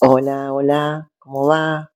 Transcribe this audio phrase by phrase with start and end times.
[0.00, 1.94] Hola, hola, ¿cómo va?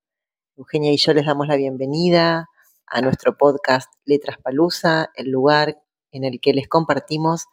[0.57, 2.49] Eugenia y yo les damos la bienvenida
[2.87, 7.45] a nuestro podcast Letras Palusa, el lugar en el que les compartimos,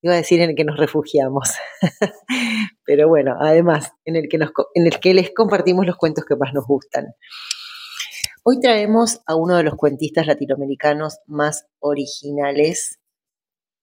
[0.00, 1.50] iba a decir en el que nos refugiamos,
[2.84, 4.38] pero bueno, además, en el, que
[4.74, 7.16] en el que les compartimos los cuentos que más nos gustan.
[8.44, 13.00] Hoy traemos a uno de los cuentistas latinoamericanos más originales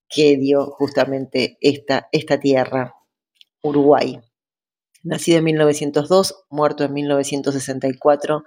[0.08, 2.96] que dio justamente esta, esta tierra,
[3.62, 4.22] Uruguay.
[5.04, 8.44] Nacido en 1902, muerto en 1964,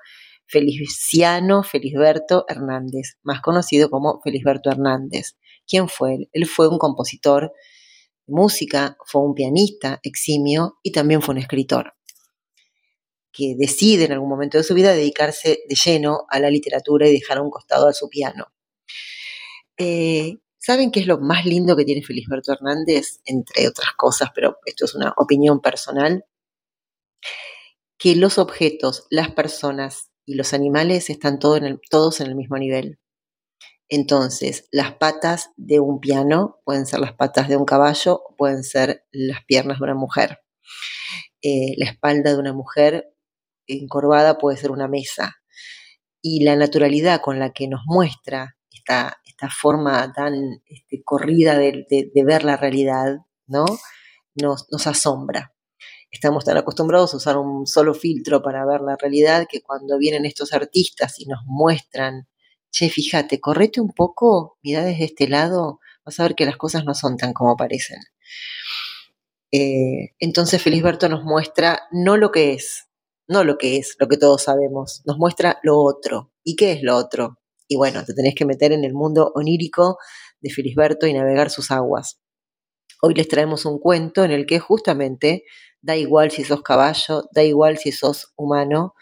[0.46, 5.36] Feliciano Felisberto Hernández, más conocido como Felisberto Hernández.
[5.66, 6.28] ¿Quién fue él?
[6.32, 7.52] Él fue un compositor
[8.26, 11.94] de música, fue un pianista eximio y también fue un escritor
[13.32, 17.12] que decide en algún momento de su vida dedicarse de lleno a la literatura y
[17.12, 18.52] dejar a un costado a su piano.
[19.78, 23.20] Eh, ¿Saben qué es lo más lindo que tiene Felisberto Hernández?
[23.24, 26.26] Entre otras cosas, pero esto es una opinión personal
[28.02, 32.98] que los objetos, las personas y los animales están todos en el mismo nivel.
[33.88, 39.04] Entonces, las patas de un piano pueden ser las patas de un caballo, pueden ser
[39.12, 40.40] las piernas de una mujer.
[41.42, 43.14] Eh, la espalda de una mujer
[43.66, 45.36] encorvada puede ser una mesa.
[46.20, 49.16] Y la naturalidad con la que nos muestra esta,
[49.60, 51.84] forma tan este, corrida de,
[52.24, 53.64] ver la realidad, ¿no?
[54.34, 55.52] Nos asombra
[56.12, 60.26] estamos tan acostumbrados a usar un solo filtro para ver la realidad que cuando vienen
[60.26, 62.28] estos artistas y nos muestran,
[62.70, 66.84] che, fíjate, correte un poco, mira desde este lado, vas a ver que las cosas
[66.84, 67.98] no son tan como parecen.
[69.50, 72.88] Eh, entonces Felisberto nos muestra no lo que es,
[73.26, 76.30] no lo que es, lo que todos sabemos, nos muestra lo otro.
[76.44, 77.38] ¿Y qué es lo otro?
[77.68, 79.96] Y bueno, te tenés que meter en el mundo onírico
[80.40, 82.18] de Felisberto y navegar sus aguas.
[83.04, 85.42] Hoy les traemos un cuento en el que justamente
[85.80, 88.94] da igual si sos caballo, da igual si sos humano,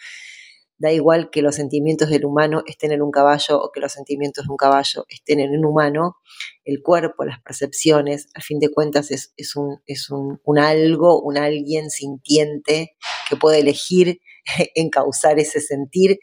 [0.78, 4.46] da igual que los sentimientos del humano estén en un caballo o que los sentimientos
[4.46, 6.16] de un caballo estén en un humano,
[6.64, 12.96] el cuerpo, las percepciones, al fin de cuentas es, un, algo, un alguien sintiente
[13.28, 14.22] que puede elegir
[14.76, 16.20] encauzar ese sentir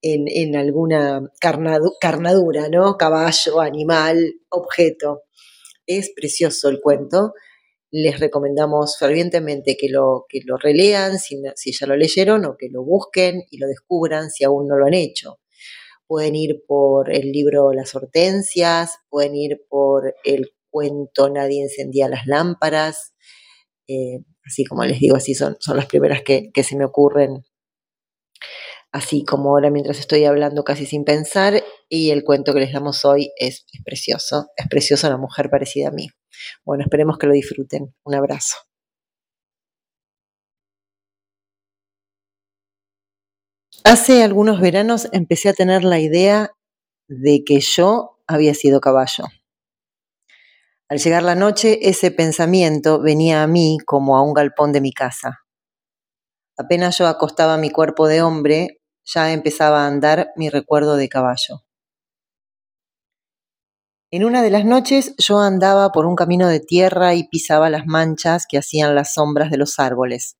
[0.00, 2.96] en, en alguna carnadura, ¿no?
[2.96, 5.24] Caballo, animal, objeto.
[5.98, 7.32] Es precioso el cuento
[7.90, 12.84] les recomendamos fervientemente que lo, que lo relean si, ya lo leyeron o que lo
[12.84, 15.40] busquen y lo descubran si aún no lo han hecho.
[16.06, 22.26] Pueden ir por el libro Las Hortensias, pueden ir por el cuento Nadie encendía las
[22.26, 23.12] lámparas,
[23.88, 27.44] eh, así como les digo, así son, son las primeras que se me ocurren
[28.92, 33.04] así como ahora mientras estoy hablando casi sin pensar, y el cuento que les damos
[33.04, 36.08] hoy es, precioso, es precioso una mujer parecida a mí.
[36.64, 37.94] Bueno, esperemos que lo disfruten.
[38.04, 38.56] Un abrazo.
[43.84, 46.52] Hace algunos veranos empecé a tener la idea
[47.08, 49.24] de que yo había sido caballo.
[50.88, 54.92] Al llegar la noche, ese pensamiento venía a mí como a un galpón de mi
[54.92, 55.40] casa.
[56.58, 61.62] Apenas yo acostaba mi cuerpo de hombre, ya empezaba a andar mi recuerdo de caballo.
[64.12, 67.86] En una de las noches yo andaba por un camino de tierra y pisaba las
[67.86, 70.36] manchas que hacían las sombras de los árboles.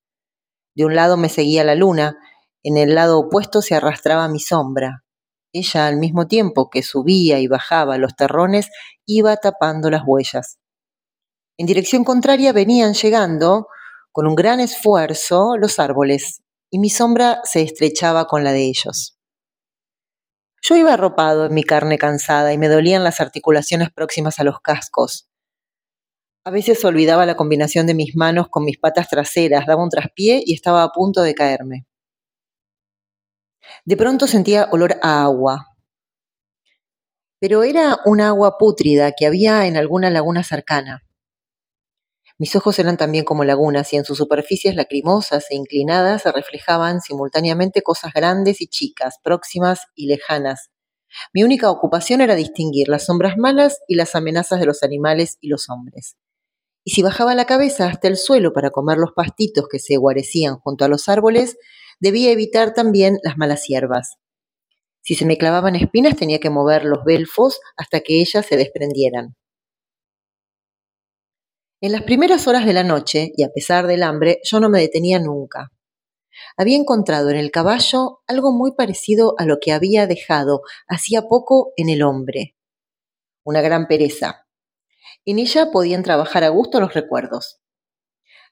[0.75, 2.17] De un lado me seguía la luna,
[2.63, 5.03] en el lado opuesto se arrastraba mi sombra.
[5.53, 8.69] Ella, al mismo tiempo que subía y bajaba los terrones,
[9.05, 10.59] iba tapando las huellas.
[11.57, 13.67] En dirección contraria venían llegando,
[14.11, 16.40] con un gran esfuerzo, los árboles,
[16.71, 19.19] y mi sombra se estrechaba con la de ellos.
[20.63, 24.61] Yo iba arropado en mi carne cansada y me dolían las articulaciones próximas a los
[24.61, 25.29] cascos.
[26.45, 30.41] A veces olvidaba la combinación de mis manos con mis patas traseras, daba un traspié
[30.45, 31.85] y estaba a punto de caerme.
[33.85, 35.67] De pronto sentía olor a agua,
[37.39, 41.03] pero era un agua pútrida que había en alguna laguna cercana.
[42.41, 46.99] Mis ojos eran también como lagunas y en sus superficies lacrimosas e inclinadas se reflejaban
[46.99, 50.71] simultáneamente cosas grandes y chicas, próximas y lejanas.
[51.35, 55.49] Mi única ocupación era distinguir las sombras malas y las amenazas de los animales y
[55.49, 56.15] los hombres.
[56.83, 60.57] Y si bajaba la cabeza hasta el suelo para comer los pastitos que se guarecían
[60.57, 61.57] junto a los árboles,
[61.99, 64.15] debía evitar también las malas hierbas.
[65.01, 69.35] Si se me clavaban espinas tenía que mover los belfos hasta que ellas se desprendieran.
[71.83, 74.79] En las primeras horas de la noche, y a pesar del hambre, yo no me
[74.79, 75.71] detenía nunca.
[76.55, 81.73] Había encontrado en el caballo algo muy parecido a lo que había dejado hacía poco
[81.77, 82.55] en el hombre.
[83.43, 84.47] Una gran pereza.
[85.25, 87.63] En ella podían trabajar a gusto los recuerdos.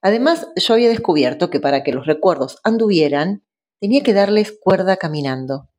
[0.01, 3.45] Además, yo había descubierto que para que los recuerdos anduvieran,
[3.79, 5.69] tenía que darles cuerda caminando.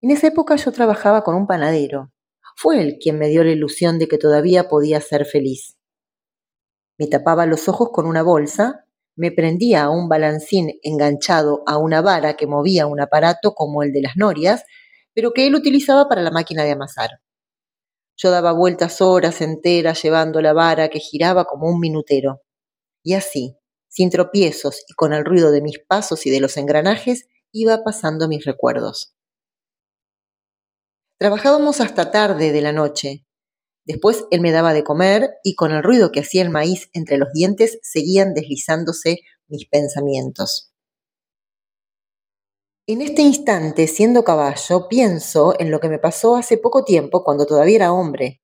[0.00, 2.10] En esa época yo trabajaba con un panadero.
[2.56, 5.76] Fue él quien me dio la ilusión de que todavía podía ser feliz.
[6.98, 8.86] Me tapaba los ojos con una bolsa,
[9.16, 13.92] me prendía a un balancín enganchado a una vara que movía un aparato como el
[13.92, 14.64] de las norias,
[15.14, 17.10] pero que él utilizaba para la máquina de amasar.
[18.16, 22.42] Yo daba vueltas horas enteras llevando la vara que giraba como un minutero.
[23.02, 23.58] Y así,
[23.88, 28.28] sin tropiezos y con el ruido de mis pasos y de los engranajes, iba pasando
[28.28, 29.14] mis recuerdos.
[31.18, 33.26] Trabajábamos hasta tarde de la noche.
[33.84, 37.18] Después él me daba de comer y con el ruido que hacía el maíz entre
[37.18, 39.18] los dientes seguían deslizándose
[39.48, 40.72] mis pensamientos.
[42.86, 47.46] En este instante, siendo caballo, pienso en lo que me pasó hace poco tiempo cuando
[47.46, 48.40] todavía era hombre.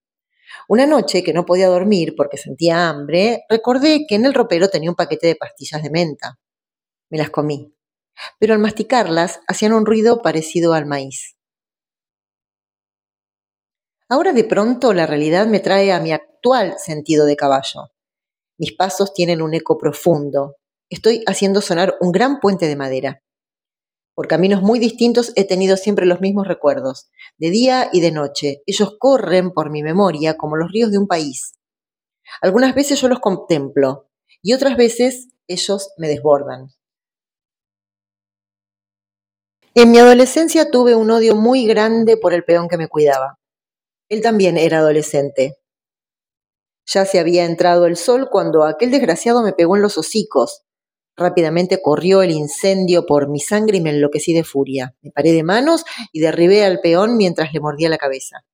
[0.69, 4.91] Una noche que no podía dormir porque sentía hambre, recordé que en el ropero tenía
[4.91, 6.39] un paquete de pastillas de menta.
[7.11, 7.75] Me las comí,
[8.39, 11.38] pero al masticarlas hacían un ruido parecido al maíz.
[14.11, 17.91] Ahora de pronto la realidad me trae a mi actual sentido de caballo.
[18.57, 20.57] Mis pasos tienen un eco profundo.
[20.89, 23.23] Estoy haciendo sonar un gran puente de madera.
[24.15, 28.63] Por caminos muy distintos he tenido siempre los mismos recuerdos, de día y de noche.
[28.67, 31.59] Ellos corren por mi memoria como los ríos de un país.
[32.41, 34.09] Algunas veces yo los contemplo
[34.41, 36.69] y otras veces ellos me desbordan.
[39.75, 43.38] En mi adolescencia tuve un odio muy grande por el peón que me cuidaba.
[44.09, 45.59] Él también era adolescente.
[46.87, 50.65] Ya se había entrado el sol cuando aquel desgraciado me pegó en los hocicos,
[51.19, 54.95] Rápidamente corrió el incendio por mi sangre y me enloquecí de furia.
[55.03, 58.45] Me paré de manos y derribé al peón mientras le mordía la cabeza.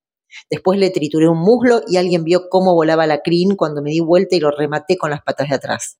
[0.51, 4.01] Después le trituré un muslo y alguien vio cómo volaba la crin cuando me di
[4.01, 5.99] vuelta y lo rematé con las patas de atrás.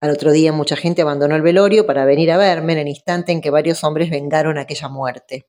[0.00, 3.32] Al otro día mucha gente abandonó el velorio para venir a verme en el instante
[3.32, 5.48] en que varios hombres vengaron aquella muerte.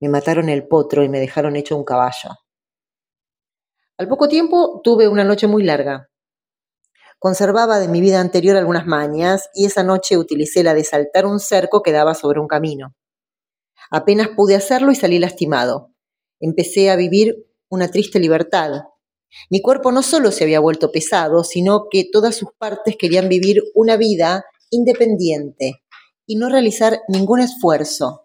[0.00, 2.30] Me mataron el potro y me dejaron hecho un caballo.
[3.96, 6.10] Al poco tiempo tuve una noche muy larga.
[7.18, 11.40] Conservaba de mi vida anterior algunas mañas y esa noche utilicé la de saltar un
[11.40, 12.94] cerco que daba sobre un camino.
[13.90, 15.92] Apenas pude hacerlo y salí lastimado.
[16.40, 18.82] Empecé a vivir una triste libertad.
[19.50, 23.62] Mi cuerpo no solo se había vuelto pesado, sino que todas sus partes querían vivir
[23.74, 25.82] una vida independiente
[26.26, 28.23] y no realizar ningún esfuerzo.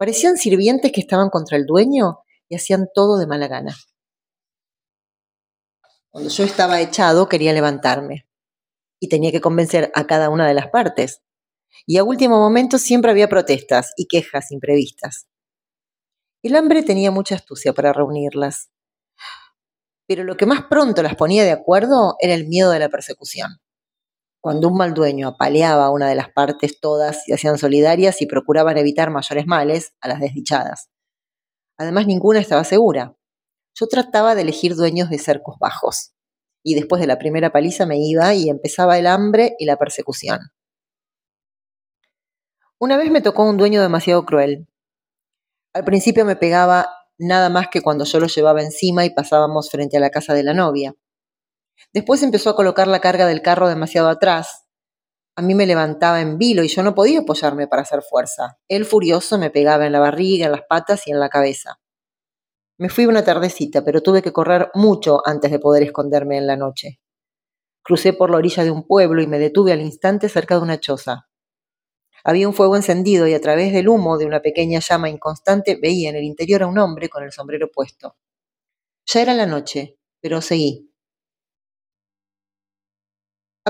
[0.00, 3.76] Parecían sirvientes que estaban contra el dueño y hacían todo de mala gana.
[6.08, 8.26] Cuando yo estaba echado quería levantarme
[8.98, 11.20] y tenía que convencer a cada una de las partes.
[11.84, 15.28] Y a último momento siempre había protestas y quejas imprevistas.
[16.42, 18.70] El hambre tenía mucha astucia para reunirlas.
[20.06, 23.60] Pero lo que más pronto las ponía de acuerdo era el miedo de la persecución.
[24.40, 28.26] Cuando un mal dueño apaleaba a una de las partes, todas se hacían solidarias y
[28.26, 30.88] procuraban evitar mayores males a las desdichadas.
[31.76, 33.14] Además, ninguna estaba segura.
[33.74, 36.12] Yo trataba de elegir dueños de cercos bajos
[36.62, 40.38] y después de la primera paliza me iba y empezaba el hambre y la persecución.
[42.78, 44.66] Una vez me tocó un dueño demasiado cruel.
[45.74, 46.88] Al principio me pegaba
[47.18, 50.42] nada más que cuando yo lo llevaba encima y pasábamos frente a la casa de
[50.42, 50.94] la novia.
[51.92, 54.66] Después empezó a colocar la carga del carro demasiado atrás.
[55.36, 58.58] A mí me levantaba en vilo y yo no podía apoyarme para hacer fuerza.
[58.68, 61.80] Él furioso me pegaba en la barriga, en las patas y en la cabeza.
[62.78, 66.56] Me fui una tardecita, pero tuve que correr mucho antes de poder esconderme en la
[66.56, 67.00] noche.
[67.82, 70.80] Crucé por la orilla de un pueblo y me detuve al instante cerca de una
[70.80, 71.28] choza.
[72.22, 76.10] Había un fuego encendido y a través del humo de una pequeña llama inconstante veía
[76.10, 78.16] en el interior a un hombre con el sombrero puesto.
[79.06, 80.89] Ya era la noche, pero seguí.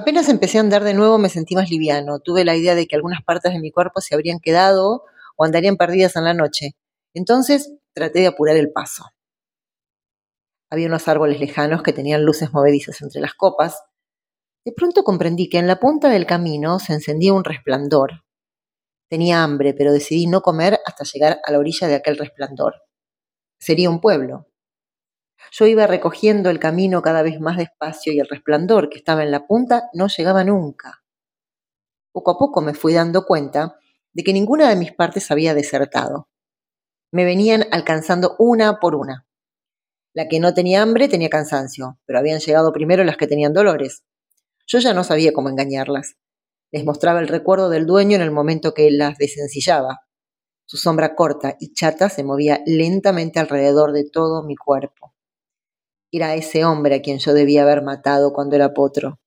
[0.00, 2.20] Apenas empecé a andar de nuevo me sentí más liviano.
[2.20, 5.04] Tuve la idea de que algunas partes de mi cuerpo se habrían quedado
[5.36, 6.70] o andarían perdidas en la noche.
[7.12, 9.04] Entonces traté de apurar el paso.
[10.70, 13.82] Había unos árboles lejanos que tenían luces movedizas entre las copas.
[14.64, 18.24] De pronto comprendí que en la punta del camino se encendía un resplandor.
[19.10, 22.76] Tenía hambre, pero decidí no comer hasta llegar a la orilla de aquel resplandor.
[23.58, 24.49] Sería un pueblo.
[25.52, 29.30] Yo iba recogiendo el camino cada vez más despacio y el resplandor que estaba en
[29.30, 31.02] la punta no llegaba nunca.
[32.12, 33.76] Poco a poco me fui dando cuenta
[34.12, 36.28] de que ninguna de mis partes había desertado
[37.12, 39.26] me venían alcanzando una por una.
[40.14, 44.04] La que no tenía hambre tenía cansancio, pero habían llegado primero las que tenían dolores.
[44.66, 46.16] Yo ya no sabía cómo engañarlas.
[46.70, 50.06] Les mostraba el recuerdo del dueño en el momento que las desencillaba.
[50.66, 55.14] Su sombra corta y chata se movía lentamente alrededor de todo mi cuerpo.
[56.12, 59.20] Era ese hombre a quien yo debía haber matado cuando era potro,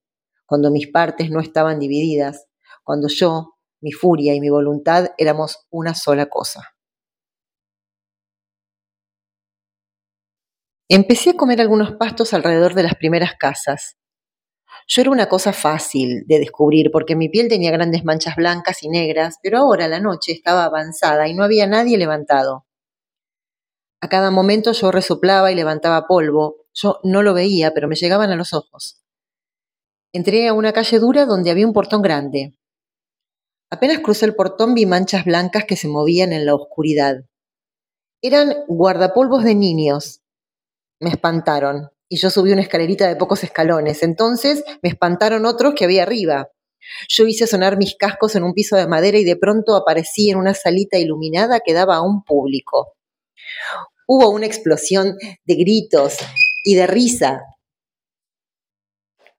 [0.45, 2.47] cuando mis partes no estaban divididas,
[2.83, 6.73] cuando yo, mi furia y mi voluntad éramos una sola cosa.
[10.89, 13.97] Empecé a comer algunos pastos alrededor de las primeras casas.
[14.87, 18.89] Yo era una cosa fácil de descubrir porque mi piel tenía grandes manchas blancas y
[18.89, 22.65] negras, pero ahora la noche estaba avanzada y no había nadie levantado.
[24.01, 26.62] A cada momento yo resoplaba y levantaba polvo.
[26.73, 29.01] Yo no lo veía, pero me llegaban a los ojos.
[30.11, 32.55] Entré a una calle dura donde había un portón grande.
[33.69, 37.15] Apenas crucé el portón vi manchas blancas que se movían en la oscuridad.
[38.21, 40.21] Eran guardapolvos de niños,
[40.99, 44.03] me espantaron y yo subí una escalerita de pocos escalones.
[44.03, 46.49] Entonces me espantaron otros que había arriba.
[47.09, 50.37] Yo hice sonar mis cascos en un piso de madera y de pronto aparecí en
[50.37, 52.93] una salita iluminada que daba a un público.
[54.07, 55.15] Hubo una explosión
[55.45, 56.17] de gritos
[56.63, 57.43] y de risa.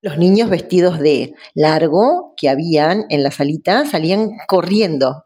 [0.00, 5.24] Los niños vestidos de largo que habían en la salita salían corriendo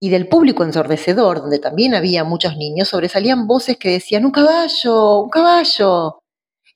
[0.00, 5.20] y del público ensordecedor, donde también había muchos niños, sobresalían voces que decían, un caballo,
[5.22, 6.22] un caballo.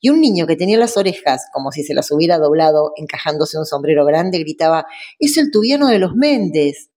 [0.02, 3.66] Y un niño que tenía las orejas como si se las hubiera doblado encajándose un
[3.66, 4.86] sombrero grande gritaba,
[5.18, 6.90] es el tubiano de los Méndez.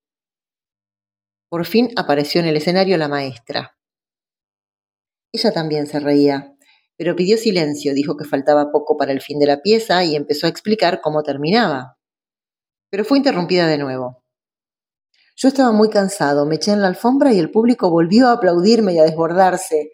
[1.50, 3.78] Por fin apareció en el escenario la maestra.
[5.34, 6.53] Ella también se reía,
[6.98, 10.48] pero pidió silencio, dijo que faltaba poco para el fin de la pieza y empezó
[10.48, 11.98] a explicar cómo terminaba.
[12.90, 14.24] Pero fue interrumpida de nuevo.
[15.36, 18.94] Yo estaba muy cansado, me eché en la alfombra y el público volvió a aplaudirme
[18.94, 19.92] y a desbordarse.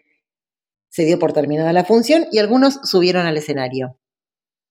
[0.90, 3.96] Se dio por terminada la función y algunos subieron al escenario.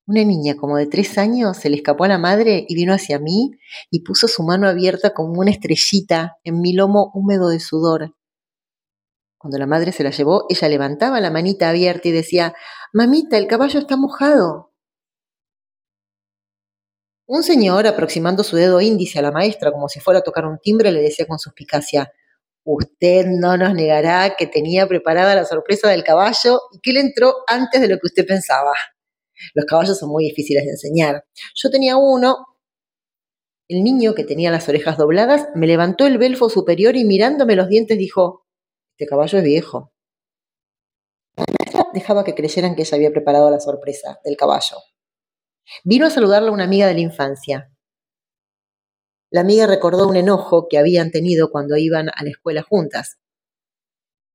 [0.05, 3.19] Una niña como de tres años se le escapó a la madre y vino hacia
[3.19, 3.51] mí
[3.89, 8.15] y puso su mano abierta como una estrellita en mi lomo húmedo de sudor.
[9.39, 12.53] Cuando la madre se la llevó, ella levantaba la manita abierta y decía,
[12.91, 14.73] Mamita, el caballo está mojado.
[17.25, 20.59] Un señor, aproximando su dedo índice a la maestra como si fuera a tocar un
[20.59, 22.11] timbre, le decía con suspicacia,
[22.65, 27.35] Usted no nos negará que tenía preparada la sorpresa del caballo y que él entró
[27.47, 28.73] antes de lo que usted pensaba.
[29.53, 31.23] Los caballos son muy difíciles de enseñar.
[31.55, 32.45] Yo tenía uno.
[33.69, 37.69] El niño, que tenía las orejas dobladas, me levantó el belfo superior y mirándome los
[37.69, 38.48] dientes dijo,
[38.99, 39.93] Este caballo es viejo.
[41.37, 44.75] La maestra dejaba que creyeran que ella había preparado la sorpresa del caballo.
[45.85, 47.73] Vino a saludarla una amiga de la infancia.
[49.31, 53.19] La amiga recordó un enojo que habían tenido cuando iban a la escuela juntas.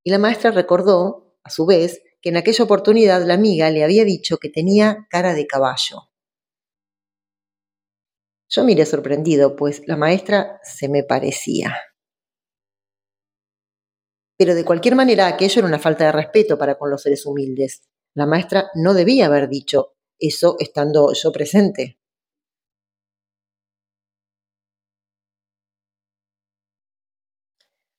[0.03, 4.07] Y la maestra recordó, a su vez, que en aquella oportunidad la amiga le había
[4.07, 6.09] dicho que tenía cara de caballo.
[8.49, 11.77] Yo miré sorprendido, pues la maestra se me parecía.
[14.37, 17.83] Pero de cualquier manera aquello era una falta de respeto para con los seres humildes.
[18.15, 21.99] La maestra no debía haber dicho eso estando yo presente.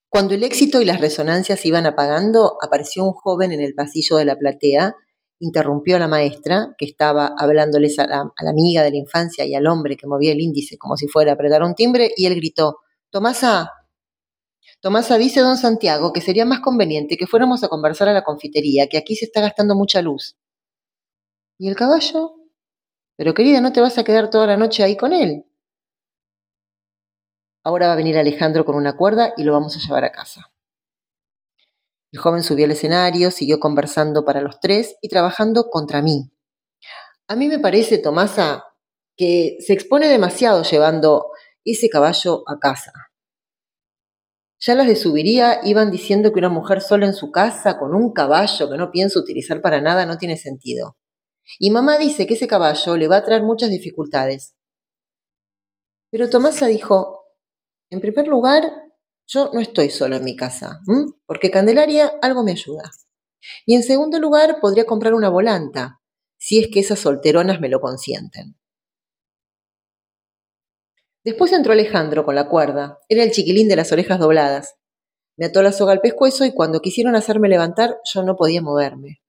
[0.10, 4.24] Cuando el éxito y las resonancias iban apagando, apareció un joven en el pasillo de
[4.24, 4.96] la platea,
[5.40, 9.46] interrumpió a la maestra, que estaba hablándoles a la, a la, amiga de la infancia
[9.46, 12.28] y al hombre que movía el índice como si fuera a apretar un timbre, y
[12.28, 12.78] él gritó,
[13.10, 13.74] Tomasa,
[14.86, 18.88] Tomasa, dice don Santiago que sería más conveniente que fuéramos a conversar a la confitería,
[18.88, 20.38] que aquí se está gastando mucha luz.
[21.58, 22.36] ¿Y el caballo?
[23.18, 25.44] Pero querida, ¿no te vas a quedar toda la noche ahí con él?
[27.64, 30.54] Ahora va a venir Alejandro con una cuerda y lo vamos a llevar a casa.
[32.12, 36.30] El joven subió al escenario, siguió conversando para los tres y trabajando contra mí.
[37.28, 38.64] A mí me parece, Tomasa,
[39.18, 41.32] que se expone demasiado llevando
[41.64, 42.94] ese caballo a casa.
[44.60, 48.14] Ya las de subiría iban diciendo que una mujer sola en su casa con un
[48.14, 50.98] caballo que no piensa utilizar para nada no tiene sentido.
[51.60, 54.56] Y mamá dice que ese caballo le va a traer muchas dificultades.
[56.10, 57.26] Pero Tomasa dijo,
[57.90, 58.64] en primer lugar,
[59.28, 60.80] yo no estoy solo en mi casa,
[61.26, 62.92] porque Candelaria algo me ayuda.
[63.66, 66.02] Y en segundo lugar, podría comprar una volanta,
[66.38, 68.56] si es que esas solteronas me lo consienten.
[71.26, 73.00] Después entró Alejandro con la cuerda.
[73.10, 74.76] Era el chiquilín de las orejas dobladas.
[75.38, 79.24] Me ató la soga al pescuezo y cuando quisieron hacerme levantar, yo no podía moverme.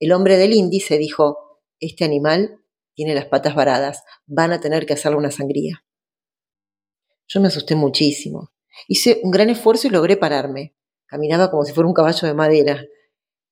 [0.00, 2.58] El hombre del índice dijo, este animal
[2.94, 5.84] tiene las patas varadas, van a tener que hacerle una sangría.
[7.28, 8.50] Yo me asusté muchísimo.
[8.88, 10.74] Hice un gran esfuerzo y logré pararme.
[11.06, 12.84] Caminaba como si fuera un caballo de madera.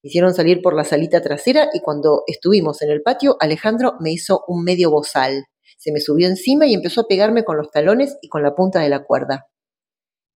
[0.02, 4.42] Hicieron salir por la salita trasera y cuando estuvimos en el patio, Alejandro me hizo
[4.49, 5.44] un medio bozal.
[5.78, 8.80] Se me subió encima y empezó a pegarme con los talones y con la punta
[8.80, 9.47] de la cuerda.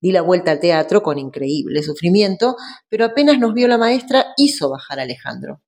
[0.01, 2.57] Di la vuelta al teatro con increíble sufrimiento,
[2.89, 5.61] pero apenas nos vio la maestra hizo bajar a Alejandro.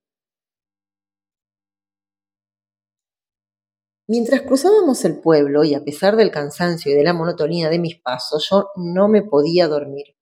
[4.07, 7.99] Mientras cruzábamos el pueblo y a pesar del cansancio y de la monotonía de mis
[8.01, 10.15] pasos, yo no me podía dormir.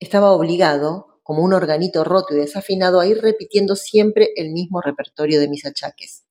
[0.00, 5.40] Estaba obligado, como un organito roto y desafinado, a ir repitiendo siempre el mismo repertorio
[5.40, 6.24] de mis achaques.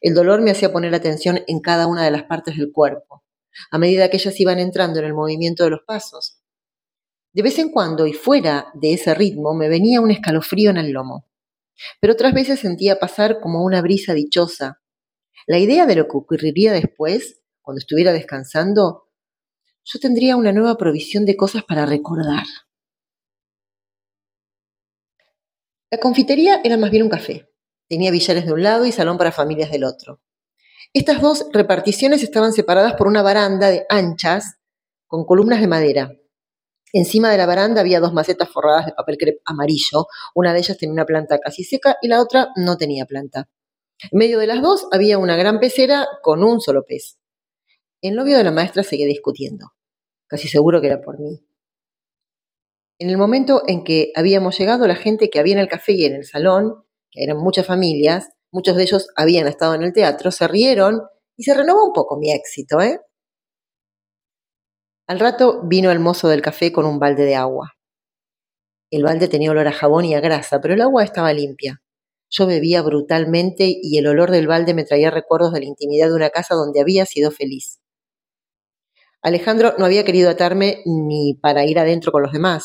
[0.00, 3.24] El dolor me hacía poner atención en cada una de las partes del cuerpo,
[3.70, 6.40] a medida que ellas iban entrando en el movimiento de los pasos.
[7.32, 10.92] De vez en cuando, y fuera de ese ritmo, me venía un escalofrío en el
[10.92, 11.28] lomo,
[12.00, 14.80] pero otras veces sentía pasar como una brisa dichosa.
[15.46, 19.08] La idea de lo que ocurriría después, cuando estuviera descansando,
[19.84, 22.44] yo tendría una nueva provisión de cosas para recordar.
[25.90, 27.48] La confitería era más bien un café.
[27.88, 30.20] Tenía billares de un lado y salón para familias del otro.
[30.92, 34.58] Estas dos reparticiones estaban separadas por una baranda de anchas
[35.06, 36.12] con columnas de madera.
[36.92, 40.06] Encima de la baranda había dos macetas forradas de papel crepe amarillo.
[40.34, 43.48] Una de ellas tenía una planta casi seca y la otra no tenía planta.
[44.10, 47.18] En medio de las dos había una gran pecera con un solo pez.
[48.00, 49.72] El novio de la maestra seguía discutiendo.
[50.26, 51.44] Casi seguro que era por mí.
[52.98, 56.04] En el momento en que habíamos llegado, la gente que había en el café y
[56.04, 60.30] en el salón, que eran muchas familias, muchos de ellos habían estado en el teatro,
[60.30, 61.02] se rieron
[61.36, 63.00] y se renovó un poco mi éxito, ¿eh?
[65.08, 67.72] Al rato vino el mozo del café con un balde de agua.
[68.90, 71.82] El balde tenía olor a jabón y a grasa, pero el agua estaba limpia.
[72.30, 76.14] Yo bebía brutalmente y el olor del balde me traía recuerdos de la intimidad de
[76.14, 77.80] una casa donde había sido feliz.
[79.22, 82.64] Alejandro no había querido atarme ni para ir adentro con los demás.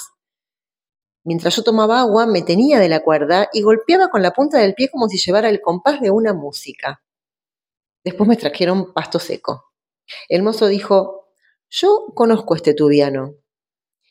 [1.26, 4.74] Mientras yo tomaba agua, me tenía de la cuerda y golpeaba con la punta del
[4.74, 7.02] pie como si llevara el compás de una música.
[8.04, 9.72] Después me trajeron pasto seco.
[10.28, 11.30] El mozo dijo,
[11.70, 13.36] yo conozco este tubiano.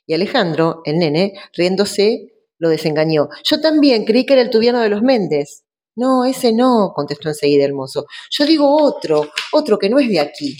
[0.07, 3.29] Y Alejandro, el nene, riéndose, lo desengañó.
[3.45, 5.65] Yo también creí que era el tubiano de los Méndez.
[5.95, 8.07] No, ese no, contestó enseguida el mozo.
[8.31, 10.57] Yo digo otro, otro que no es de aquí.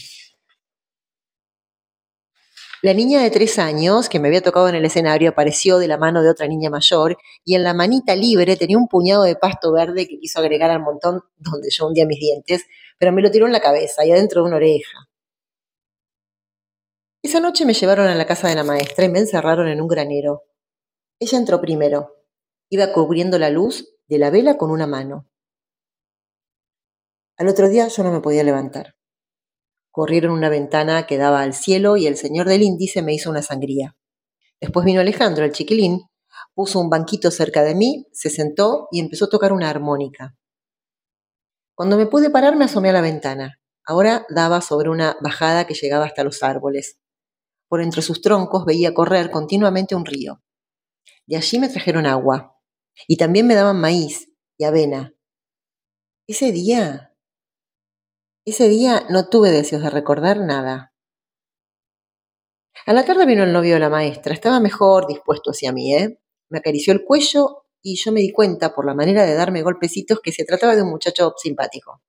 [2.85, 5.99] La niña de tres años que me había tocado en el escenario apareció de la
[5.99, 9.71] mano de otra niña mayor y en la manita libre tenía un puñado de pasto
[9.73, 12.65] verde que quiso agregar al montón donde yo hundía mis dientes,
[12.99, 15.09] pero me lo tiró en la cabeza y adentro de una oreja.
[17.23, 19.87] Esa noche me llevaron a la casa de la maestra y me encerraron en un
[19.87, 20.43] granero.
[21.21, 22.17] Ella entró primero.
[22.69, 25.29] Iba cubriendo la luz de la vela con una mano.
[27.37, 28.97] Al otro día yo no me podía levantar.
[29.93, 33.43] Corrieron una ventana que daba al cielo y el señor del índice me hizo una
[33.43, 33.95] sangría.
[34.59, 36.01] Después vino Alejandro, el chiquilín,
[36.55, 40.35] puso un banquito cerca de mí, se sentó y empezó a tocar una armónica.
[41.75, 43.61] Cuando me pude parar me asomé a la ventana.
[43.85, 46.99] Ahora daba sobre una bajada que llegaba hasta los árboles.
[47.69, 50.43] Por entre sus troncos veía correr continuamente un río.
[51.27, 52.57] De allí me trajeron agua.
[53.07, 55.15] Y también me daban maíz y avena.
[56.27, 57.12] Ese día
[58.45, 60.93] ese día no tuve deseos de recordar nada.
[62.87, 64.35] A la tarde vino el novio de la maestra.
[64.35, 66.19] Estaba mejor dispuesto hacia mí, ¿eh?
[66.49, 70.21] Me acarició el cuello y yo me di cuenta por la manera de darme golpecitos
[70.21, 72.03] que se trataba de un muchacho simpático.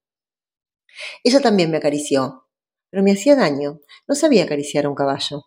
[1.23, 2.47] Ella también me acarició,
[2.89, 3.81] pero me hacía daño.
[4.07, 5.43] No sabía acariciar a un caballo.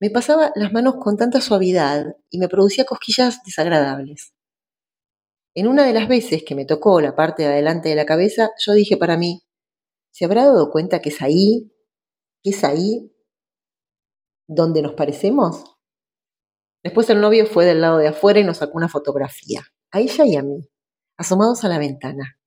[0.00, 4.34] Me pasaba las manos con tanta suavidad y me producía cosquillas desagradables.
[5.54, 8.50] En una de las veces que me tocó la parte de adelante de la cabeza,
[8.58, 9.45] yo dije para mí,
[10.16, 11.70] ¿Se habrá dado cuenta que es ahí,
[12.42, 13.14] que es ahí
[14.48, 15.76] donde nos parecemos?
[16.82, 20.24] Después el novio fue del lado de afuera y nos sacó una fotografía, a ella
[20.24, 20.70] y a mí,
[21.18, 22.40] asomados a la ventana.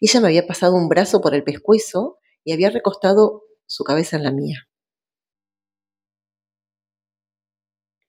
[0.00, 4.22] Ella me había pasado un brazo por el pescuezo y había recostado su cabeza en
[4.22, 4.68] la mía.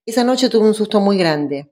[0.05, 1.71] Esa noche tuve un susto muy grande.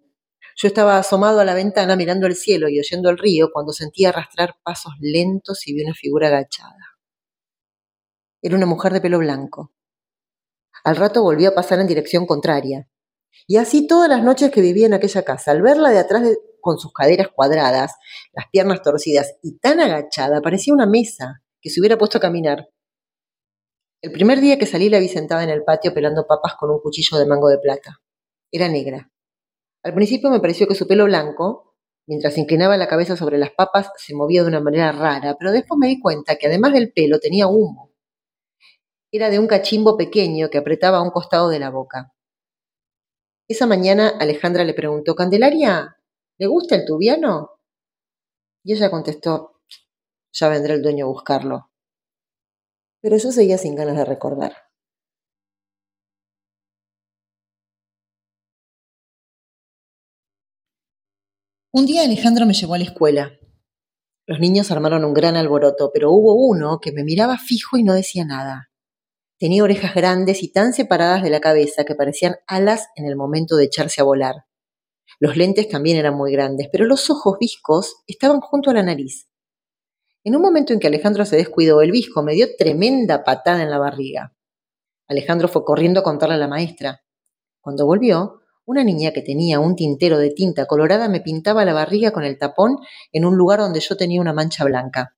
[0.56, 4.06] Yo estaba asomado a la ventana mirando el cielo y oyendo el río cuando sentí
[4.06, 6.77] arrastrar pasos lentos y vi una figura agachada.
[8.48, 9.74] Era una mujer de pelo blanco.
[10.86, 12.90] Al rato volvió a pasar en dirección contraria.
[13.46, 16.24] Y así todas las noches que vivía en aquella casa, al verla de atrás
[16.62, 17.96] con sus caderas cuadradas,
[18.32, 22.70] las piernas torcidas y tan agachada, parecía una mesa que se hubiera puesto a caminar.
[24.02, 26.80] El primer día que salí la vi sentada en el patio pelando papas con un
[26.80, 28.00] cuchillo de mango de plata.
[28.50, 29.12] Era negra.
[29.84, 31.76] Al principio me pareció que su pelo blanco,
[32.08, 35.78] mientras inclinaba la cabeza sobre las papas, se movía de una manera rara, pero después
[35.78, 37.87] me di cuenta que además del pelo tenía humo
[39.12, 42.13] era de un cachimbo pequeño que apretaba a un costado de la boca.
[43.50, 45.98] Esa mañana Alejandra le preguntó, Candelaria,
[46.38, 47.62] ¿le gusta el tubiano?
[48.63, 49.62] Y ella contestó,
[50.34, 51.72] ya vendrá el dueño a buscarlo.
[53.02, 54.67] Pero yo seguía sin ganas de recordar.
[61.72, 63.39] Un día Alejandro me llevó a la escuela.
[64.26, 67.93] Los niños armaron un gran alboroto, pero hubo uno que me miraba fijo y no
[67.93, 68.66] decía nada.
[69.39, 73.56] Tenía orejas grandes y tan separadas de la cabeza que parecían alas en el momento
[73.56, 74.45] de echarse a volar.
[75.19, 79.28] Los lentes también eran muy grandes, pero los ojos viscos estaban junto a la nariz.
[80.23, 83.69] En un momento en que Alejandro se descuidó, el visco me dio tremenda patada en
[83.69, 84.36] la barriga.
[85.08, 87.02] Alejandro fue corriendo a contarle a la maestra.
[87.62, 92.12] Cuando volvió, una niña que tenía un tintero de tinta colorada me pintaba la barriga
[92.12, 92.78] con el tapón
[93.13, 95.15] en un lugar donde yo tenía una mancha blanca.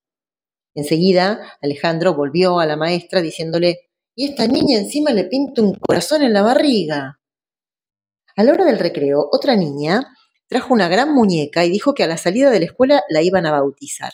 [0.76, 3.89] Enseguida, Alejandro volvió a la maestra diciéndole,
[4.20, 7.22] y esta niña encima le pinta un corazón en la barriga.
[8.36, 10.14] A la hora del recreo, otra niña
[10.50, 13.46] trajo una gran muñeca y dijo que a la salida de la escuela la iban
[13.46, 14.12] a bautizar.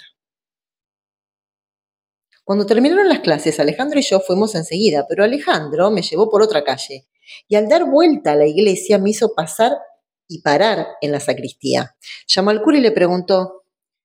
[2.43, 6.63] Cuando terminaron las clases, Alejandro y yo fuimos enseguida, pero Alejandro me llevó por otra
[6.63, 7.07] calle
[7.47, 9.71] y al dar vuelta a la iglesia me hizo pasar
[10.27, 11.95] y parar en la sacristía.
[12.27, 13.63] Llamó al cura y le preguntó,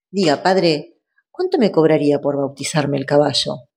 [0.09, 0.97] diga, padre,
[1.29, 3.67] ¿cuánto me cobraría por bautizarme el caballo?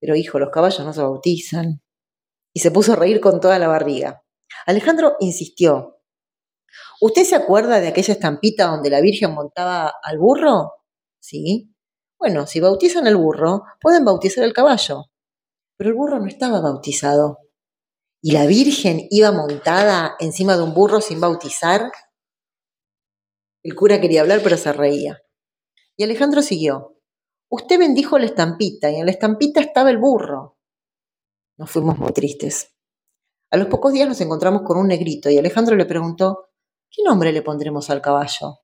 [0.00, 1.82] Pero hijo, los caballos no se bautizan.
[2.52, 4.22] Y se puso a reír con toda la barriga.
[4.66, 6.00] Alejandro insistió,
[7.00, 10.72] ¿usted se acuerda de aquella estampita donde la Virgen montaba al burro?
[11.20, 11.74] Sí.
[12.18, 15.04] Bueno, si bautizan el burro, pueden bautizar el caballo.
[15.76, 17.38] Pero el burro no estaba bautizado.
[18.22, 21.90] ¿Y la Virgen iba montada encima de un burro sin bautizar?
[23.62, 25.22] El cura quería hablar, pero se reía.
[25.96, 26.99] Y Alejandro siguió.
[27.52, 30.56] Usted bendijo la estampita y en la estampita estaba el burro.
[31.58, 32.76] Nos fuimos muy tristes.
[33.50, 36.50] A los pocos días nos encontramos con un negrito y Alejandro le preguntó,
[36.88, 38.60] ¿qué nombre le pondremos al caballo?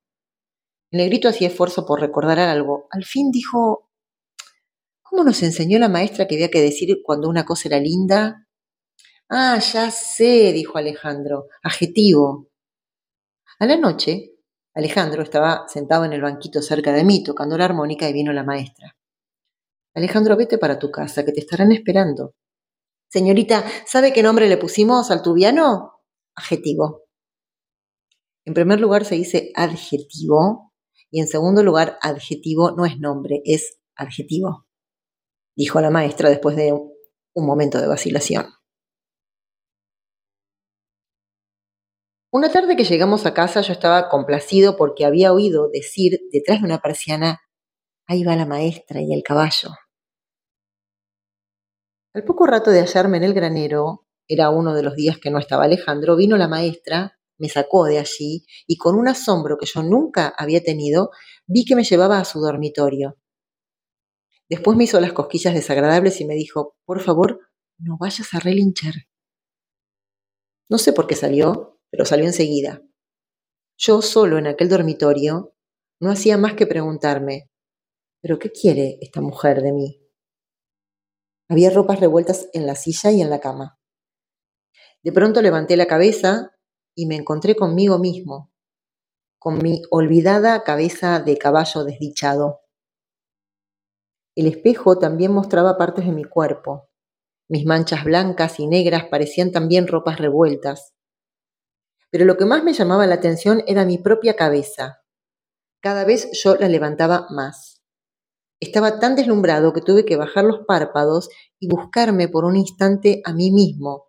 [0.92, 2.86] El negrito hacía esfuerzo por recordar algo.
[2.92, 3.90] Al fin dijo,
[5.02, 8.46] ¿cómo nos enseñó la maestra que había que decir cuando una cosa era linda?
[9.28, 12.50] Ah, ya sé, dijo Alejandro, adjetivo.
[13.58, 14.35] A la noche,
[14.76, 18.44] Alejandro estaba sentado en el banquito cerca de mí tocando la armónica y vino la
[18.44, 18.94] maestra.
[19.94, 22.34] Alejandro, vete para tu casa, que te estarán esperando.
[23.08, 26.02] Señorita, ¿sabe qué nombre le pusimos al tubiano?
[26.34, 27.04] Adjetivo.
[28.44, 30.74] En primer lugar se dice adjetivo
[31.10, 34.66] y en segundo lugar, adjetivo no es nombre, es adjetivo,
[35.56, 38.55] dijo la maestra después de un momento de vacilación.
[42.36, 46.66] Una tarde que llegamos a casa yo estaba complacido porque había oído decir detrás de
[46.66, 47.40] una persiana,
[48.06, 49.70] ahí va la maestra y el caballo.
[52.12, 55.38] Al poco rato de hallarme en el granero, era uno de los días que no
[55.38, 59.82] estaba Alejandro, vino la maestra me sacó de allí y con un asombro que yo
[59.82, 61.12] nunca había tenido,
[61.46, 63.16] vi que me llevaba a su dormitorio.
[64.50, 67.40] Después me hizo las cosquillas desagradables y me dijo, por favor,
[67.78, 68.92] no vayas a relinchar.
[70.68, 72.82] No sé por qué salió, pero salió enseguida.
[73.78, 75.54] Yo solo en aquel dormitorio
[75.98, 77.50] no hacía más que preguntarme,
[78.20, 80.02] ¿pero qué quiere esta mujer de mí?
[81.48, 83.80] Había ropas revueltas en la silla y en la cama.
[85.02, 86.50] De pronto levanté la cabeza
[86.94, 88.52] y me encontré conmigo mismo,
[89.38, 92.60] con mi olvidada cabeza de caballo desdichado.
[94.34, 96.90] El espejo también mostraba partes de mi cuerpo.
[97.48, 100.92] Mis manchas blancas y negras parecían también ropas revueltas.
[102.16, 105.02] Pero lo que más me llamaba la atención era mi propia cabeza.
[105.82, 107.82] Cada vez yo la levantaba más.
[108.58, 111.28] Estaba tan deslumbrado que tuve que bajar los párpados
[111.60, 114.06] y buscarme por un instante a mí mismo,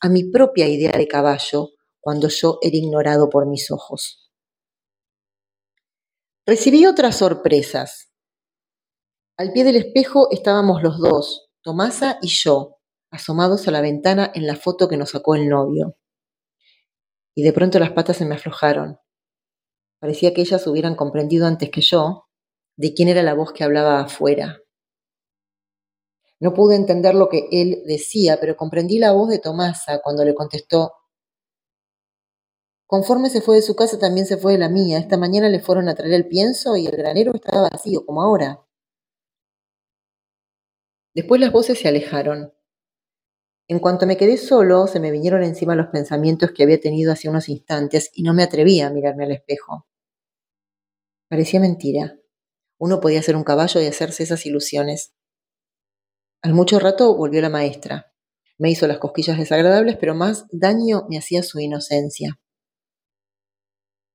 [0.00, 1.68] a mi propia idea de caballo,
[2.00, 4.32] cuando yo era ignorado por mis ojos.
[6.44, 8.10] Recibí otras sorpresas.
[9.36, 12.80] Al pie del espejo estábamos los dos, Tomasa y yo,
[13.12, 15.96] asomados a la ventana en la foto que nos sacó el novio.
[17.34, 18.98] Y de pronto las patas se me aflojaron.
[20.00, 22.26] Parecía que ellas hubieran comprendido antes que yo
[22.76, 24.60] de quién era la voz que hablaba afuera.
[26.40, 30.34] No pude entender lo que él decía, pero comprendí la voz de Tomasa cuando le
[30.34, 30.92] contestó,
[32.86, 34.98] Conforme se fue de su casa, también se fue de la mía.
[34.98, 38.64] Esta mañana le fueron a traer el pienso y el granero estaba vacío, como ahora.
[41.14, 42.52] Después las voces se alejaron.
[43.66, 47.30] En cuanto me quedé solo, se me vinieron encima los pensamientos que había tenido hace
[47.30, 49.86] unos instantes y no me atrevía a mirarme al espejo.
[51.30, 52.18] Parecía mentira.
[52.78, 55.14] Uno podía ser un caballo y hacerse esas ilusiones.
[56.42, 58.12] Al mucho rato volvió la maestra.
[58.58, 62.38] Me hizo las cosquillas desagradables, pero más daño me hacía su inocencia.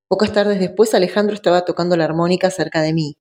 [0.08, 3.18] Pocas tardes después Alejandro estaba tocando la armónica cerca de mí.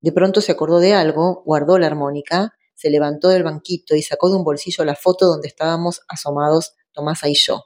[0.00, 4.30] De pronto se acordó de algo, guardó la armónica, se levantó del banquito y sacó
[4.30, 7.64] de un bolsillo la foto donde estábamos asomados Tomasa y yo.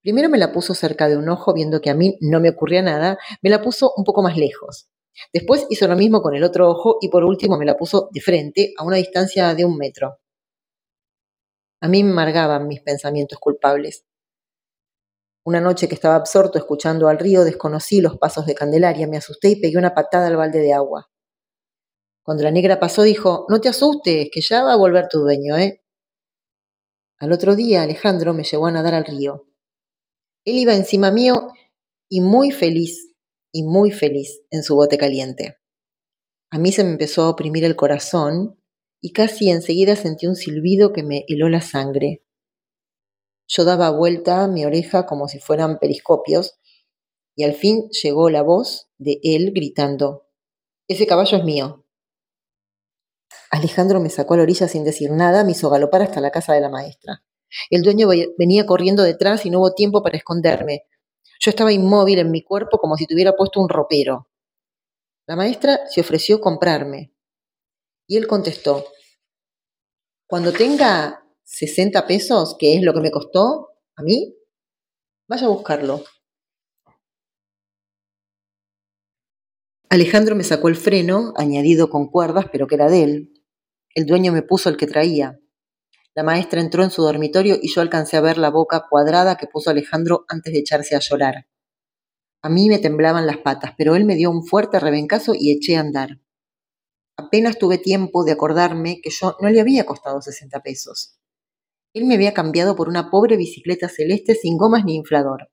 [0.00, 2.82] Primero me la puso cerca de un ojo, viendo que a mí no me ocurría
[2.82, 4.88] nada, me la puso un poco más lejos.
[5.32, 8.20] Después hizo lo mismo con el otro ojo y por último me la puso de
[8.20, 10.18] frente a una distancia de un metro.
[11.80, 14.04] A mí me amargaban mis pensamientos culpables.
[15.44, 19.48] Una noche que estaba absorto escuchando al río, desconocí los pasos de Candelaria, me asusté
[19.50, 21.10] y pegué una patada al balde de agua.
[22.24, 25.58] Cuando la negra pasó, dijo, no te asustes, que ya va a volver tu dueño,
[25.58, 25.84] ¿eh?
[27.18, 29.46] Al otro día, Alejandro me llevó a nadar al río.
[30.46, 31.52] Él iba encima mío
[32.08, 33.14] y muy feliz,
[33.52, 35.58] y muy feliz en su bote caliente.
[36.50, 38.58] A mí se me empezó a oprimir el corazón
[39.02, 42.24] y casi enseguida sentí un silbido que me heló la sangre.
[43.46, 46.58] Yo daba vuelta mi oreja como si fueran periscopios
[47.36, 50.26] y al fin llegó la voz de él gritando,
[50.88, 51.83] Ese caballo es mío.
[53.54, 56.54] Alejandro me sacó a la orilla sin decir nada, me hizo galopar hasta la casa
[56.54, 57.22] de la maestra.
[57.70, 60.86] El dueño venía corriendo detrás y no hubo tiempo para esconderme.
[61.38, 64.28] Yo estaba inmóvil en mi cuerpo como si tuviera puesto un ropero.
[65.28, 67.14] La maestra se ofreció comprarme.
[68.08, 68.86] Y él contestó,
[70.26, 74.34] cuando tenga 60 pesos, que es lo que me costó a mí,
[75.28, 76.02] vaya a buscarlo.
[79.90, 83.33] Alejandro me sacó el freno, añadido con cuerdas, pero que era de él.
[83.94, 85.38] El dueño me puso el que traía.
[86.16, 89.46] La maestra entró en su dormitorio y yo alcancé a ver la boca cuadrada que
[89.46, 91.46] puso Alejandro antes de echarse a llorar.
[92.42, 95.76] A mí me temblaban las patas, pero él me dio un fuerte rebencazo y eché
[95.76, 96.20] a andar.
[97.16, 101.16] Apenas tuve tiempo de acordarme que yo no le había costado 60 pesos.
[101.94, 105.50] Él me había cambiado por una pobre bicicleta celeste sin gomas ni inflador.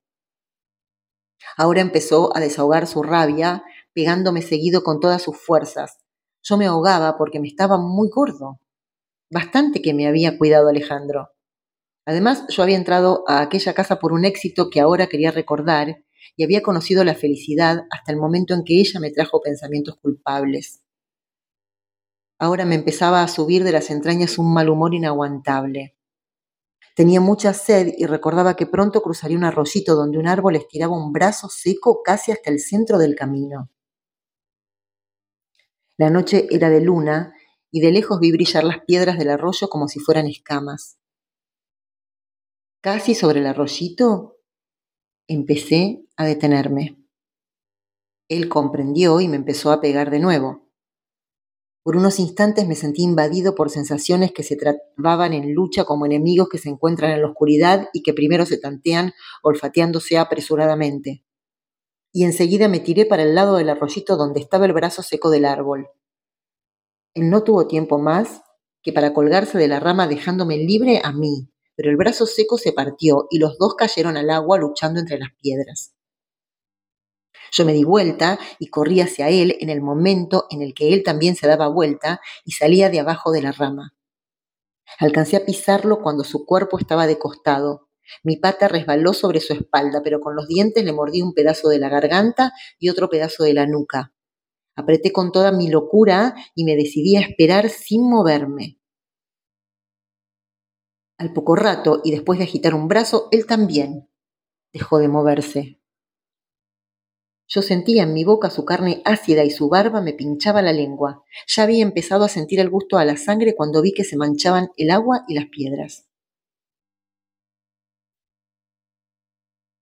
[1.58, 5.98] Ahora empezó a desahogar su rabia, pegándome seguido con todas sus fuerzas,
[6.44, 8.60] yo me ahogaba porque me estaba muy gordo.
[9.30, 11.30] Bastante que me había cuidado Alejandro.
[12.06, 16.04] Además, yo había entrado a aquella casa por un éxito que ahora quería recordar
[16.36, 20.84] y había conocido la felicidad hasta el momento en que ella me trajo pensamientos culpables.
[22.40, 25.96] Ahora me empezaba a subir de las entrañas un mal humor inaguantable.
[26.96, 31.14] Tenía mucha sed y recordaba que pronto cruzaría un arroyito donde un árbol estiraba un
[31.14, 33.70] brazo seco casi hasta el centro del camino.
[36.02, 37.36] La noche era de luna
[37.70, 40.98] y de lejos vi brillar las piedras del arroyo como si fueran escamas.
[42.82, 44.40] Casi sobre el arroyito
[45.28, 46.98] empecé a detenerme.
[48.30, 50.72] Él comprendió y me empezó a pegar de nuevo.
[51.84, 56.50] Por unos instantes me sentí invadido por sensaciones que se trababan en lucha como enemigos
[56.50, 61.24] que se encuentran en la oscuridad y que primero se tantean olfateándose apresuradamente
[62.12, 65.46] y enseguida me tiré para el lado del arroyito donde estaba el brazo seco del
[65.46, 65.90] árbol.
[67.14, 68.42] Él no tuvo tiempo más
[68.84, 72.74] que para colgarse de la rama dejándome libre a mí, pero el brazo seco se
[72.74, 75.94] partió y los dos cayeron al agua luchando entre las piedras.
[77.52, 81.04] Yo me di vuelta y corrí hacia él en el momento en el que él
[81.04, 83.94] también se daba vuelta y salía de abajo de la rama.
[85.00, 87.90] Alcancé a pisarlo cuando su cuerpo estaba de costado,
[88.24, 91.80] mi pata resbaló sobre su espalda, pero con los dientes le mordí un pedazo de
[91.80, 94.14] la garganta y otro pedazo de la nuca.
[94.76, 98.80] Apreté con toda mi locura y me decidí a esperar sin moverme.
[101.18, 104.10] Al poco rato, y después de agitar un brazo, él también
[104.74, 105.82] dejó de moverse.
[107.48, 111.26] Yo sentía en mi boca su carne ácida y su barba me pinchaba la lengua.
[111.48, 114.70] Ya había empezado a sentir el gusto a la sangre cuando vi que se manchaban
[114.78, 116.11] el agua y las piedras.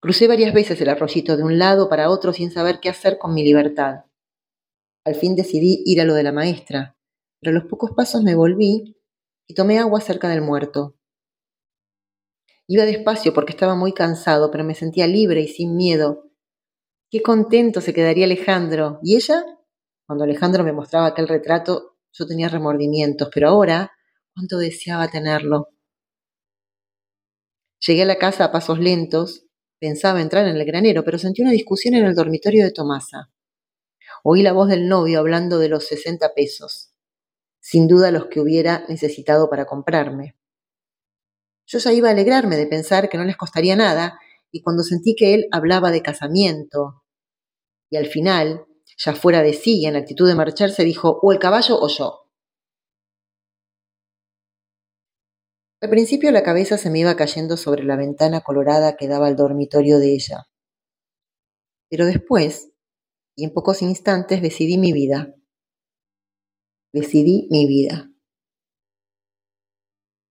[0.02, 3.34] Crucé varias veces el arroyito de un lado para otro sin saber qué hacer con
[3.34, 4.06] mi libertad.
[5.06, 6.98] Al fin decidí ir a lo de la maestra,
[7.42, 8.96] pero a los pocos pasos me volví
[9.46, 10.96] y tomé agua cerca del muerto.
[12.66, 16.32] Iba despacio porque estaba muy cansado, pero me sentía libre y sin miedo.
[17.10, 19.00] Qué contento se quedaría Alejandro.
[19.04, 19.44] ¿Y ella?
[20.08, 23.92] Cuando Alejandro me mostraba aquel retrato, yo tenía remordimientos, pero ahora,
[24.34, 25.70] cuánto deseaba tenerlo.
[27.86, 29.49] Llegué a la casa a pasos lentos
[29.80, 33.32] Pensaba entrar en el granero, pero sentí una discusión en el dormitorio de Tomasa.
[34.24, 36.92] Oí la voz del novio hablando de los 60 pesos,
[37.62, 40.36] sin duda los que hubiera necesitado para comprarme.
[41.65, 44.20] Yo ya iba a alegrarme de pensar que no les costaría nada,
[44.52, 47.04] y cuando sentí que él hablaba de casamiento,
[47.89, 48.65] y al final,
[48.98, 52.29] ya fuera de sí y en actitud de marcharse, dijo, o el caballo o yo.
[55.82, 59.38] Al principio la cabeza se me iba cayendo sobre la ventana colorada que daba al
[59.38, 60.50] dormitorio de ella.
[61.89, 62.74] Pero después,
[63.38, 65.34] y en pocos instantes, decidí mi vida.
[66.92, 68.12] Decidí mi vida.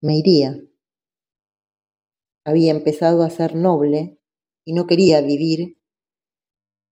[0.02, 0.54] Me iría.
[2.44, 4.20] Había empezado a ser noble
[4.66, 5.78] y no quería vivir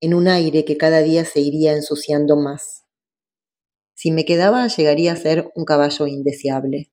[0.01, 2.85] en un aire que cada día se iría ensuciando más.
[3.95, 6.91] Si me quedaba, llegaría a ser un caballo indeseable.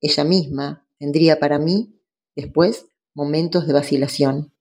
[0.00, 2.00] Ella misma tendría para mí,
[2.34, 4.52] después, momentos de vacilación.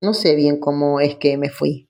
[0.00, 1.88] No sé bien cómo es que me fui,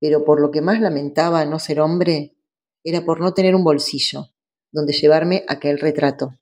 [0.00, 2.36] pero por lo que más lamentaba no ser hombre
[2.84, 4.26] era por no tener un bolsillo
[4.70, 6.38] donde llevarme aquel retrato.